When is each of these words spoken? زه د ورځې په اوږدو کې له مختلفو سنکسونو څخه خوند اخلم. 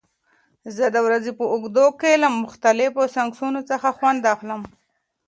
زه 0.75 0.85
د 0.95 0.97
ورځې 1.07 1.31
په 1.39 1.45
اوږدو 1.53 1.85
کې 1.99 2.11
له 2.23 2.27
مختلفو 2.43 3.03
سنکسونو 3.15 3.59
څخه 3.69 3.87
خوند 3.97 4.21
اخلم. 4.33 4.61